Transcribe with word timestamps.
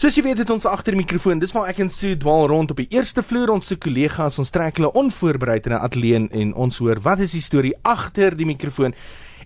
Soos 0.00 0.14
jy 0.16 0.22
weet 0.24 0.38
het 0.40 0.48
ons 0.48 0.64
agter 0.64 0.94
die 0.94 1.02
mikrofoon. 1.02 1.42
Dis 1.42 1.50
waar 1.52 1.66
ek 1.68 1.82
en 1.84 1.90
Sue 1.92 2.14
dwaal 2.16 2.46
rond 2.48 2.70
op 2.72 2.78
die 2.80 2.86
eerste 2.88 3.20
vloer. 3.20 3.50
Ons 3.52 3.66
se 3.68 3.76
kollegas, 3.76 4.38
ons 4.40 4.48
trek 4.48 4.78
hulle 4.80 4.88
onvoorbereid 4.96 5.66
in 5.68 5.74
'n 5.76 5.84
ateljee 5.84 6.20
en 6.40 6.54
ons 6.54 6.78
hoor 6.80 6.96
wat 7.04 7.20
is 7.20 7.32
die 7.36 7.44
storie 7.44 7.74
agter 7.84 8.32
die 8.34 8.46
mikrofoon. 8.46 8.94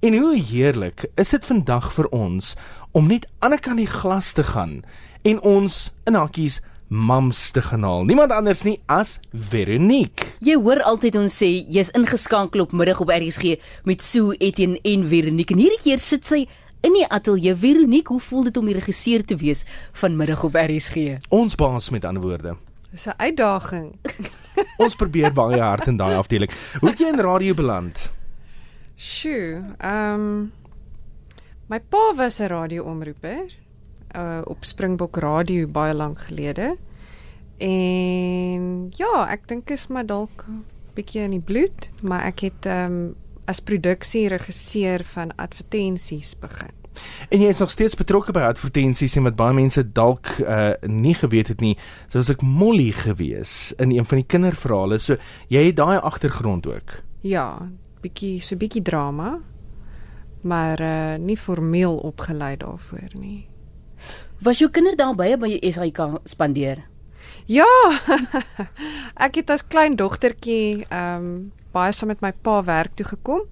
En 0.00 0.16
hoe 0.16 0.40
heerlik 0.40 1.04
is 1.16 1.30
dit 1.36 1.44
vandag 1.44 1.92
vir 1.92 2.08
ons 2.08 2.56
om 2.92 3.06
net 3.06 3.26
aan 3.40 3.50
die 3.50 3.60
kant 3.60 3.76
die 3.76 3.86
glas 3.86 4.32
te 4.32 4.42
gaan 4.42 4.84
en 5.22 5.40
ons 5.42 5.92
in 6.06 6.14
hakkies 6.14 6.60
mams 6.88 7.50
te 7.50 7.60
genaal. 7.60 8.04
Niemand 8.04 8.32
anders 8.32 8.62
nie 8.62 8.80
as 8.86 9.20
Veronique. 9.32 10.24
Jy 10.40 10.54
hoor 10.54 10.80
altyd 10.82 11.16
ons 11.16 11.42
sê 11.42 11.66
jy's 11.68 11.90
ingeskakel 11.90 12.60
op 12.60 12.72
middag 12.72 13.00
op 13.00 13.10
RSG 13.10 13.58
met 13.84 14.02
Sue 14.02 14.34
Etienne 14.38 14.80
en 14.82 15.08
Veronique. 15.08 15.52
En 15.52 15.60
hierdie 15.60 15.82
keer 15.82 15.98
sit 15.98 16.24
sy 16.24 16.46
in 16.80 16.92
die 16.92 17.06
ateljee. 17.08 17.54
Veronique, 17.56 18.12
hoe 18.12 18.20
voel 18.20 18.42
dit 18.42 18.56
om 18.56 18.66
die 18.66 18.74
regisseur 18.74 19.24
te 19.24 19.36
wees 19.36 19.64
van 19.92 20.16
middag 20.16 20.44
op 20.44 20.54
RSG? 20.54 21.18
Ons 21.28 21.54
baas 21.54 21.90
met 21.90 22.04
ander 22.04 22.22
woorde. 22.22 22.56
Dis 22.90 23.06
'n 23.06 23.16
uitdaging. 23.16 23.96
Ons 24.84 24.94
probeer 24.94 25.32
baie 25.32 25.60
hard 25.60 25.86
in 25.86 25.96
daai 25.96 26.14
afdeling. 26.16 26.50
Hoe 26.80 26.88
het 26.88 26.98
jy 26.98 27.08
in 27.08 27.20
radio 27.20 27.54
beland? 27.54 28.12
Sjoe, 28.96 29.62
ehm 29.78 30.14
um, 30.14 30.52
my 31.66 31.80
pa 31.80 32.14
was 32.16 32.40
'n 32.40 32.46
radioomroeper 32.46 33.44
uh 34.16 34.40
op 34.44 34.64
Springbok 34.64 35.16
Radio 35.16 35.66
baie 35.66 35.94
lank 35.94 36.18
gelede. 36.18 36.76
En 37.58 38.90
ja, 38.96 39.28
ek 39.30 39.48
dink 39.48 39.70
is 39.70 39.86
maar 39.86 40.06
dalk 40.06 40.46
bietjie 40.94 41.22
in 41.22 41.30
die 41.30 41.44
bloed, 41.44 41.90
maar 42.02 42.24
ek 42.24 42.40
het 42.40 42.66
ehm 42.66 42.92
um, 42.92 43.14
as 43.48 43.62
produksieregisseur 43.64 45.04
van 45.14 45.32
advertensies 45.40 46.34
begin. 46.40 46.74
En 47.28 47.40
jy 47.40 47.50
is 47.52 47.60
nog 47.62 47.70
steeds 47.70 47.96
betrokke 47.98 48.32
by 48.34 48.42
advertensies 48.48 49.16
en 49.18 49.26
wat 49.28 49.36
baie 49.38 49.54
mense 49.56 49.82
dalk 49.94 50.30
uh 50.42 50.72
nie 50.86 51.14
geweet 51.14 51.52
het 51.52 51.62
nie, 51.64 51.76
soos 52.12 52.30
ek 52.32 52.42
Molly 52.42 52.90
gewees 52.96 53.72
in 53.78 53.94
een 53.94 54.08
van 54.08 54.22
die 54.22 54.26
kinderverhale. 54.26 54.98
So 55.02 55.18
jy 55.52 55.68
het 55.68 55.78
daai 55.78 55.98
agtergrond 55.98 56.66
ook. 56.66 56.98
Ja, 57.26 57.68
bietjie 58.02 58.38
so 58.44 58.58
bietjie 58.58 58.82
drama, 58.82 59.38
maar 60.42 60.82
uh 60.82 61.16
nie 61.22 61.38
formeel 61.38 61.98
opgelei 62.10 62.56
daarvoor 62.56 63.14
nie. 63.14 63.46
Was 64.44 64.60
jou 64.62 64.70
kinderdae 64.70 65.14
baie 65.18 65.36
by 65.36 65.58
SAK 65.70 66.20
spandeer? 66.24 66.84
Ja. 67.50 67.68
ek 69.26 69.40
het 69.40 69.50
as 69.50 69.66
klein 69.66 69.96
dogtertjie 69.96 70.84
ehm 70.88 71.22
um, 71.22 71.38
baie 71.72 71.92
saam 71.92 72.08
met 72.08 72.20
my 72.20 72.32
pa 72.32 72.62
werk 72.64 72.94
toe 72.94 73.06
gekom 73.06 73.46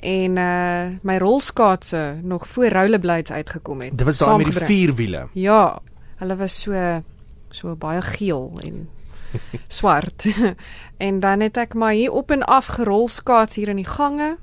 en 0.00 0.36
uh 0.40 0.88
my 1.02 1.16
rolskaatse 1.18 2.20
nog 2.22 2.48
voor 2.48 2.68
rollerblades 2.68 3.32
uitgekom 3.32 3.80
het. 3.80 3.98
Dit 3.98 4.06
was 4.06 4.18
daai 4.18 4.36
met 4.36 4.54
die 4.54 4.64
vier 4.64 4.94
wiele. 4.94 5.26
Ja, 5.32 5.80
hulle 6.16 6.36
was 6.36 6.60
so 6.60 7.02
so 7.50 7.76
baie 7.76 8.02
geel 8.02 8.52
en 8.62 8.88
swart. 9.78 10.26
en 11.06 11.20
dan 11.20 11.40
het 11.40 11.56
ek 11.56 11.74
maar 11.74 11.92
hier 11.92 12.12
op 12.12 12.30
en 12.30 12.42
af 12.42 12.66
gerolskaats 12.66 13.54
hier 13.54 13.68
in 13.68 13.76
die 13.76 13.88
gange 13.88 14.36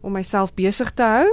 om 0.00 0.12
myself 0.12 0.54
besig 0.54 0.90
te 0.90 1.02
hou 1.02 1.28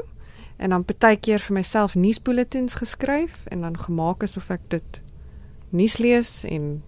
en 0.57 0.69
dan 0.69 0.85
partykeer 0.85 1.39
vir 1.39 1.53
myself 1.53 1.95
nuusbulletins 1.95 2.79
geskryf 2.81 3.45
en 3.45 3.61
dan 3.61 3.77
gemaak 3.77 4.23
asof 4.23 4.49
ek 4.53 4.63
dit 4.73 5.01
nuus 5.69 5.97
lees 6.01 6.43
en 6.47 6.83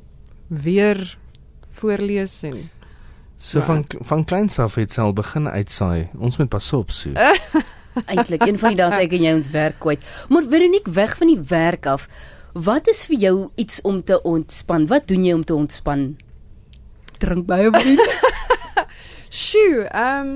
weer 0.48 1.18
voorlees 1.72 2.42
en 2.44 2.70
So 3.40 3.62
van 3.64 3.86
van 3.88 4.26
kleins 4.28 4.60
af 4.60 4.76
het 4.76 4.92
sy 4.92 5.00
al 5.02 5.14
begin 5.16 5.48
uitsaai. 5.48 6.10
Ons 6.20 6.38
moet 6.38 6.50
pas 6.52 6.74
op 6.76 6.92
so. 6.92 7.16
Eintlik 8.12 8.44
een 8.44 8.60
van 8.60 8.76
die 8.76 8.80
dae 8.82 8.92
sê 8.92 9.06
ek 9.06 9.16
en 9.16 9.24
jy 9.24 9.32
ons 9.38 9.48
werk 9.54 9.80
kwyt. 9.80 10.04
Maar 10.28 10.50
Veronique 10.52 10.92
weg 10.94 11.16
van 11.18 11.32
die 11.32 11.40
werk 11.48 11.88
af. 11.88 12.10
Wat 12.54 12.90
is 12.92 13.06
vir 13.08 13.22
jou 13.24 13.36
iets 13.56 13.80
om 13.88 14.02
te 14.04 14.20
ontspan? 14.28 14.90
Wat 14.92 15.08
doen 15.08 15.24
jy 15.24 15.38
om 15.38 15.46
te 15.48 15.56
ontspan? 15.56 16.04
Drink 17.24 17.48
baie 17.48 17.72
wyn. 17.72 17.96
Sjoe, 19.44 19.88
ehm 19.88 20.28
um, 20.28 20.34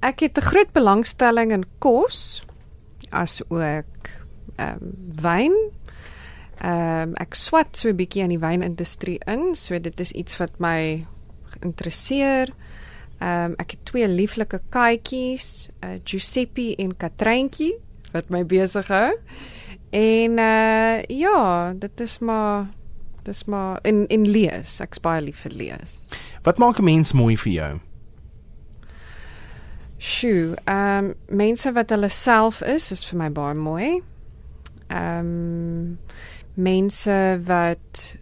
ek 0.00 0.24
het 0.24 0.38
'n 0.38 0.48
groot 0.48 0.72
belangstelling 0.72 1.52
in 1.52 1.64
kos 1.78 2.44
as 3.10 3.42
ook 3.48 4.08
ehm 4.56 4.80
um, 4.80 4.96
wyn. 5.20 5.52
Ehm 6.64 7.12
um, 7.12 7.14
ek 7.20 7.34
swat 7.34 7.76
so 7.76 7.92
'n 7.92 8.00
bietjie 8.00 8.22
aan 8.22 8.32
die 8.32 8.40
wynindustrie 8.40 9.20
in, 9.26 9.54
so 9.54 9.78
dit 9.78 10.00
is 10.00 10.12
iets 10.12 10.40
wat 10.40 10.56
my 10.58 11.04
interesseer. 11.60 12.52
Ehm 13.18 13.44
um, 13.44 13.54
ek 13.58 13.70
het 13.70 13.84
twee 13.84 14.08
lieflike 14.08 14.60
katjies, 14.70 15.68
uh, 15.84 15.98
Giuseppe 16.04 16.76
en 16.78 16.96
Katreintjie 16.96 17.74
wat 18.12 18.30
my 18.30 18.44
besig 18.46 18.88
hou. 18.88 19.16
En 19.90 20.38
uh 20.38 21.02
ja, 21.02 21.72
dit 21.74 22.00
is 22.00 22.18
maar 22.18 22.66
dis 23.22 23.44
maar 23.44 23.78
in 23.82 24.06
in 24.06 24.28
lees. 24.28 24.80
Ek's 24.80 25.00
baie 25.00 25.22
lief 25.22 25.42
vir 25.46 25.52
lees. 25.52 26.08
Wat 26.42 26.58
maak 26.58 26.78
'n 26.78 26.84
mens 26.84 27.12
mooi 27.12 27.36
vir 27.36 27.52
jou? 27.52 27.80
Sjoe, 29.98 30.56
ehm 30.64 31.04
um, 31.04 31.14
mense 31.26 31.72
wat 31.72 31.90
hulle 31.90 32.08
self 32.08 32.62
is, 32.62 32.92
is 32.92 33.04
vir 33.06 33.18
my 33.18 33.30
baie 33.30 33.54
mooi. 33.54 34.02
Ehm 34.88 35.18
um, 35.18 35.98
mense 36.54 37.40
wat 37.44 38.16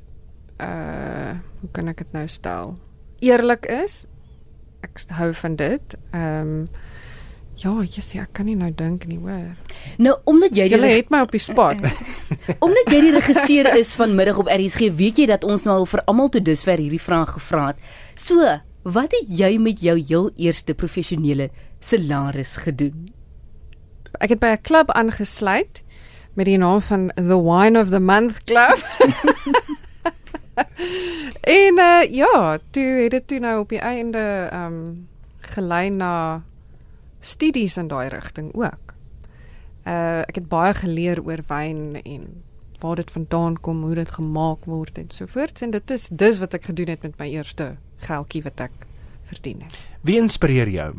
uh 0.60 1.34
hoe 1.60 1.70
kan 1.72 1.88
ek 1.88 1.98
dit 1.98 2.12
nou 2.12 2.26
stel? 2.28 2.76
Eerlik 3.20 3.66
is. 3.66 4.04
Ek 4.84 5.00
hou 5.16 5.32
van 5.34 5.56
dit. 5.56 5.96
Ehm 6.12 6.40
um, 6.40 6.66
ja, 7.56 7.72
jissie, 7.88 8.20
ek 8.20 8.34
kan 8.36 8.44
nie 8.44 8.56
nou 8.56 8.68
dink 8.76 9.06
nie, 9.08 9.16
hoor. 9.16 9.54
Nou 9.96 10.12
omdat 10.28 10.56
jy 10.56 10.66
Jy 10.68 10.90
het 10.92 11.10
my 11.10 11.22
op 11.24 11.32
die 11.32 11.40
spot. 11.40 11.80
omdat 12.66 12.92
jy 12.92 13.00
die 13.06 13.14
regisseur 13.14 13.70
is 13.78 13.94
van 13.96 14.14
middag 14.14 14.36
op 14.42 14.50
RSG, 14.52 14.90
weet 14.98 15.22
jy 15.22 15.26
dat 15.30 15.44
ons 15.44 15.64
nou 15.64 15.78
al 15.80 15.88
vir 15.88 16.02
almal 16.04 16.28
tot 16.28 16.44
dusver 16.44 16.78
hierdie 16.78 17.00
vraag 17.00 17.32
gevra 17.38 17.70
het. 17.70 17.80
So, 18.14 18.44
wat 18.84 19.16
het 19.16 19.32
jy 19.32 19.56
met 19.58 19.80
jou 19.80 19.96
heel 19.96 20.30
eerste 20.36 20.74
professionele 20.74 21.48
salaris 21.80 22.58
gedoen? 22.66 23.08
Ek 24.20 24.36
het 24.36 24.40
by 24.40 24.52
'n 24.56 24.62
klub 24.62 24.92
aangesluit 24.92 25.82
met 26.36 26.46
die 26.46 26.58
naam 26.58 26.80
van 26.80 27.08
The 27.16 27.40
Wine 27.40 27.80
of 27.80 27.88
the 27.88 28.00
Month 28.00 28.44
Club. 28.44 28.84
en 31.60 31.78
uh, 31.78 32.02
ja, 32.10 32.58
toe 32.70 32.88
het 33.02 33.10
dit 33.10 33.28
toe 33.28 33.38
nou 33.38 33.60
op 33.60 33.68
die 33.68 33.82
einde 33.82 34.48
ehm 34.50 34.72
um, 34.72 35.08
gelei 35.46 35.90
na 35.90 36.42
studies 37.20 37.76
in 37.76 37.88
daai 37.88 38.08
rigting 38.08 38.50
ook. 38.54 38.94
Uh 39.86 40.24
ek 40.26 40.40
het 40.40 40.48
baie 40.50 40.74
geleer 40.74 41.22
oor 41.22 41.42
wyn 41.48 42.00
en 42.02 42.42
waar 42.80 42.96
dit 42.96 43.10
vandaan 43.10 43.56
kom, 43.60 43.82
hoe 43.82 43.94
dit 43.94 44.10
gemaak 44.10 44.64
word 44.64 44.98
en 44.98 45.10
so 45.10 45.26
voort 45.26 45.62
en 45.62 45.70
dit 45.70 45.90
is 45.90 46.08
dis 46.10 46.38
wat 46.38 46.54
ek 46.54 46.68
gedoen 46.70 46.92
het 46.92 47.02
met 47.02 47.18
my 47.18 47.28
eerste 47.30 47.76
geldjie 48.08 48.42
wat 48.42 48.60
ek 48.60 48.86
verdien 49.26 49.62
het. 49.62 49.76
Wie 50.02 50.18
inspireer 50.20 50.68
jou? 50.68 50.92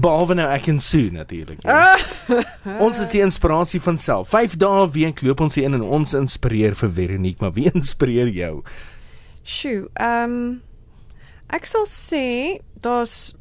Behalwe 0.00 0.34
nou 0.34 0.46
ek 0.52 0.68
en 0.72 0.80
Sue 0.80 1.10
natuurlik. 1.10 1.62
Ja. 1.62 1.96
ons 2.84 2.98
is 3.02 3.10
die 3.14 3.22
inspirasie 3.24 3.80
van 3.80 3.98
self. 3.98 4.28
5 4.34 4.56
dae 4.60 4.84
week 4.94 5.22
loop 5.22 5.40
ons 5.40 5.54
hier 5.54 5.68
in 5.68 5.78
en 5.78 5.82
ons 5.82 6.14
inspireer 6.14 6.76
vir 6.78 6.92
Veronique, 7.00 7.40
maar 7.40 7.54
wie 7.56 7.70
inspireer 7.74 8.28
jou? 8.28 8.62
Sjoe, 9.46 9.88
ehm 9.94 10.38
um, 10.38 10.46
ek 11.54 11.68
sal 11.70 11.84
sê 11.86 12.58
daar's 12.82 13.36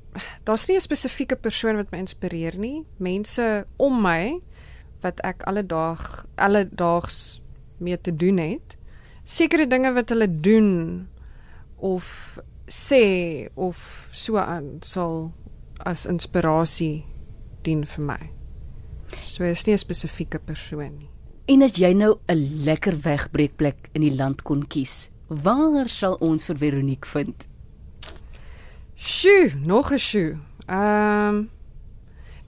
daar's 0.46 0.68
nie 0.70 0.78
'n 0.78 0.86
spesifieke 0.86 1.36
persoon 1.36 1.76
wat 1.76 1.92
my 1.92 2.00
inspireer 2.00 2.58
nie. 2.58 2.86
Mense 2.98 3.66
om 3.78 4.02
my 4.02 4.40
wat 5.02 5.20
ek 5.26 5.44
alledaag 5.44 6.26
alledaags 6.36 7.42
mee 7.78 7.98
te 7.98 8.16
doen 8.16 8.38
het. 8.38 8.78
Sekere 9.24 9.68
dinge 9.68 9.94
wat 9.94 10.10
hulle 10.10 10.30
doen 10.30 11.08
of 11.78 12.40
sê 12.68 13.48
of 13.54 14.08
so 14.12 14.38
aan 14.38 14.78
sal 14.82 15.34
as 15.80 16.06
inspirasie 16.06 17.06
dien 17.64 17.86
vir 17.86 18.06
my. 18.06 18.22
So 19.20 19.44
is 19.44 19.66
nie 19.66 19.74
'n 19.74 19.78
spesifieke 19.78 20.40
persoon 20.40 20.98
nie. 20.98 21.10
En 21.48 21.62
as 21.62 21.76
jy 21.78 21.94
nou 21.94 22.18
'n 22.28 22.64
lekker 22.66 23.02
wegbreekplek 23.02 23.90
in 23.94 24.02
die 24.02 24.16
land 24.16 24.42
kon 24.44 24.68
kies, 24.68 25.10
waar 25.28 25.90
sal 25.90 26.16
ons 26.20 26.44
vir 26.46 26.56
Veronique 26.56 27.06
vind? 27.06 27.48
Sjoe, 28.96 29.54
nog 29.56 29.92
'n 29.92 29.98
sjoe. 29.98 30.38
Ehm 30.68 31.28
um, 31.28 31.50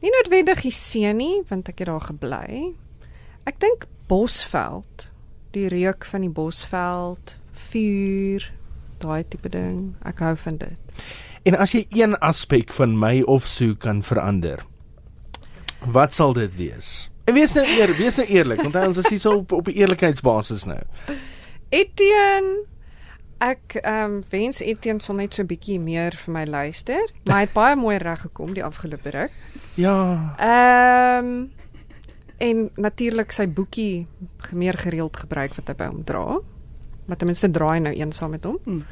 nie 0.01 0.11
noodwendig 0.11 0.61
die 0.61 0.71
see 0.71 1.13
nie, 1.13 1.43
want 1.49 1.69
ek 1.69 1.79
het 1.79 1.87
daar 1.87 2.01
gebly. 2.01 2.75
Ek 3.45 3.59
dink 3.59 3.87
Bosveld, 4.07 5.11
die 5.51 5.67
reuk 5.67 6.05
van 6.05 6.21
die 6.21 6.29
Bosveld, 6.29 7.37
vuur, 7.51 8.53
daai 8.97 9.23
tipe 9.27 9.49
ding. 9.49 9.95
Ek 10.05 10.19
hou 10.19 10.35
van 10.35 10.57
dit. 10.57 10.79
En 11.47 11.55
as 11.55 11.71
jy 11.71 11.85
een 11.95 12.17
aspek 12.19 12.73
van 12.75 12.97
my 12.99 13.21
of 13.23 13.45
Sue 13.47 13.75
kan 13.79 14.01
verander, 14.03 14.65
wat 15.85 16.13
sal 16.13 16.33
dit 16.35 16.55
wees? 16.57 17.09
En 17.27 17.35
wees 17.35 17.53
nou 17.55 17.63
eer, 17.63 17.93
wees 17.95 18.17
nou 18.19 18.27
eerlik, 18.27 18.61
want 18.65 18.75
ons 18.75 18.99
is 19.03 19.09
hier 19.13 19.21
so 19.23 19.39
op 19.43 19.51
op 19.51 19.67
'n 19.67 19.77
eerlikheidsbasis 19.77 20.65
nou. 20.65 20.81
Etienne 21.69 22.65
Ek 23.37 23.75
ehm 23.83 24.03
um, 24.03 24.21
wens 24.29 24.59
Etienne 24.59 25.01
sal 25.01 25.15
net 25.15 25.33
so 25.33 25.41
'n 25.43 25.47
bietjie 25.47 25.79
meer 25.79 26.11
vir 26.15 26.33
my 26.33 26.45
luister. 26.45 27.11
Maar 27.25 27.35
hy 27.35 27.41
het 27.41 27.53
baie 27.53 27.75
mooi 27.75 27.97
reg 27.97 28.21
gekom 28.21 28.53
die 28.53 28.63
afgelope 28.63 29.09
ruk. 29.09 29.31
Ja. 29.75 30.33
Ehm 30.37 31.25
um, 31.25 31.51
En 32.37 32.69
natuurlik 32.77 33.31
sy 33.33 33.47
boekie 33.49 34.07
meer 34.53 34.77
gereeld 34.77 35.17
gebruik 35.17 35.55
wat 35.57 35.71
hy 35.71 35.75
by 35.77 35.89
hom 35.89 36.03
dra. 36.05 36.37
Maar 37.07 37.17
ten 37.17 37.29
minste 37.29 37.49
dra 37.49 37.71
hy 37.73 37.79
nou 37.81 37.93
een 37.97 38.11
saam 38.13 38.35
met 38.35 38.45
hom. 38.45 38.59
Hmm. 38.63 38.83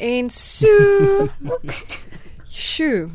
En 0.00 0.30
so 0.32 1.28
Sjoe. 2.50 3.08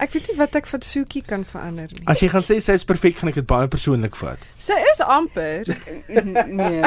Ek 0.00 0.14
weet 0.14 0.30
nie 0.30 0.36
wat 0.38 0.56
ek 0.56 0.68
van 0.70 0.82
Sukie 0.82 1.20
kan 1.22 1.42
verander 1.44 1.90
nie. 1.92 2.06
As 2.08 2.22
jy 2.24 2.30
gaan 2.32 2.44
sê 2.46 2.56
sy 2.64 2.78
is 2.78 2.86
perfek, 2.88 3.18
gaan 3.20 3.30
ek 3.30 3.36
dit 3.42 3.48
baie 3.48 3.68
persoonlik 3.68 4.16
vat. 4.16 4.40
Sy 4.56 4.78
is 4.94 5.02
amper. 5.04 5.68
nee. 6.48 6.80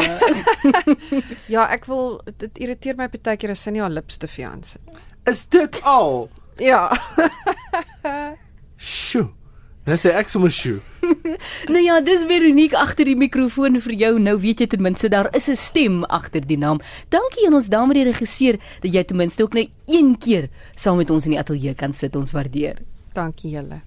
Ja, 1.53 1.67
ek 1.69 1.85
wil 1.91 2.17
dit 2.41 2.63
irriteer 2.65 2.97
my 2.97 3.07
baie 3.13 3.37
keer 3.37 3.53
as 3.53 3.61
sy 3.63 3.75
nie 3.75 3.83
haar 3.85 3.93
lips 3.93 4.17
te 4.17 4.29
aan 4.49 4.65
sit. 4.65 4.97
Is 5.29 5.45
dit 5.53 5.77
al? 5.87 6.25
Ja. 6.59 6.87
Sjoe. 8.81 9.29
Dan 9.83 9.99
sê 9.99 10.13
ek 10.15 10.31
sommer 10.31 10.51
sjoe. 10.53 10.79
Nou 11.73 11.79
ja, 11.83 11.99
dis 12.03 12.23
Veronique 12.27 12.77
agter 12.79 13.07
die 13.07 13.17
mikrofoon 13.19 13.79
vir 13.83 13.93
jou. 13.99 14.11
Nou 14.19 14.35
weet 14.39 14.63
jy 14.63 14.67
ten 14.71 14.83
minste 14.83 15.09
daar 15.11 15.29
is 15.35 15.49
'n 15.49 15.55
stem 15.59 16.03
agter 16.03 16.43
die 16.45 16.57
naam. 16.57 16.79
Dankie 17.09 17.47
aan 17.47 17.55
ons 17.59 17.67
dame 17.67 17.93
die 17.93 18.03
regisseur 18.03 18.59
dat 18.81 18.93
jy 18.93 19.03
ten 19.03 19.17
minste 19.17 19.43
ook 19.43 19.53
net 19.53 19.69
een 19.87 20.17
keer 20.17 20.49
saam 20.75 20.97
met 20.97 21.09
ons 21.09 21.25
in 21.25 21.31
die 21.31 21.39
ateljee 21.39 21.75
kan 21.75 21.93
sit. 21.93 22.15
Ons 22.15 22.31
waardeer. 22.31 22.79
Dankie 23.13 23.51
julle. 23.51 23.81